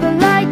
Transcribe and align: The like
The 0.00 0.12
like 0.12 0.49